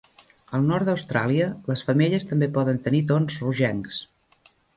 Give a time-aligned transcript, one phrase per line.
[0.59, 4.03] Al nord d'Austràlia, les femelles també poden tenir tons rogencs.